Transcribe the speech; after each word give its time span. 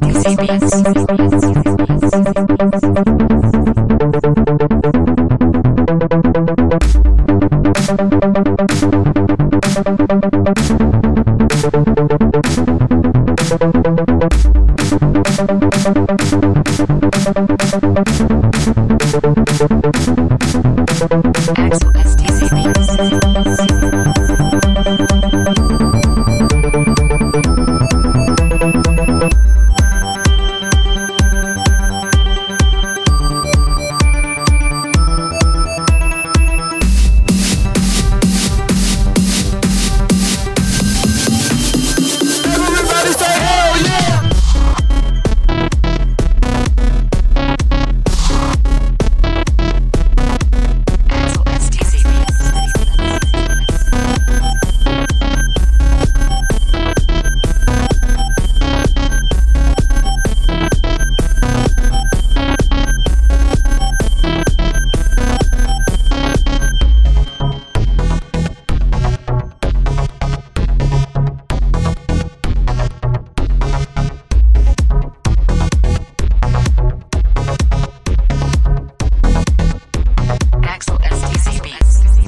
Axel 0.00 0.36
SDC 0.48 1.72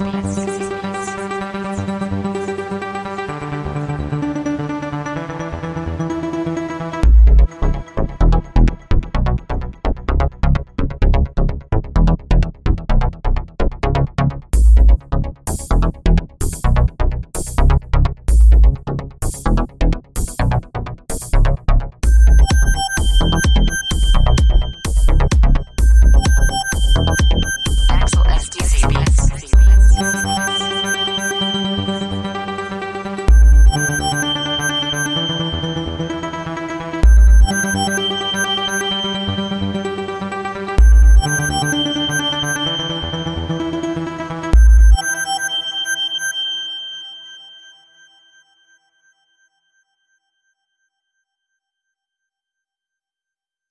Axel 0.00 0.43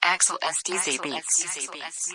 Axel 0.06 0.38
SDC 0.42 1.02
Beats. 1.02 2.10